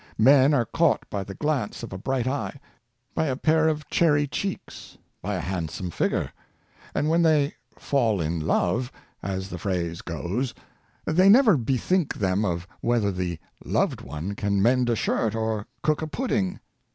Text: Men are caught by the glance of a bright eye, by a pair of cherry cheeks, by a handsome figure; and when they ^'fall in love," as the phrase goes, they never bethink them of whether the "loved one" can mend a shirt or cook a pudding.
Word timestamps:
Men 0.17 0.51
are 0.55 0.65
caught 0.65 1.07
by 1.11 1.23
the 1.23 1.35
glance 1.35 1.83
of 1.83 1.93
a 1.93 1.97
bright 1.99 2.25
eye, 2.25 2.59
by 3.13 3.27
a 3.27 3.35
pair 3.35 3.67
of 3.67 3.87
cherry 3.87 4.25
cheeks, 4.25 4.97
by 5.21 5.35
a 5.35 5.39
handsome 5.39 5.91
figure; 5.91 6.31
and 6.95 7.07
when 7.07 7.21
they 7.21 7.53
^'fall 7.77 8.19
in 8.19 8.39
love," 8.39 8.91
as 9.21 9.49
the 9.49 9.59
phrase 9.59 10.01
goes, 10.01 10.55
they 11.05 11.29
never 11.29 11.55
bethink 11.55 12.15
them 12.15 12.43
of 12.43 12.65
whether 12.79 13.11
the 13.11 13.37
"loved 13.63 14.01
one" 14.01 14.33
can 14.35 14.59
mend 14.59 14.89
a 14.89 14.95
shirt 14.95 15.35
or 15.35 15.67
cook 15.83 16.01
a 16.01 16.07
pudding. 16.07 16.59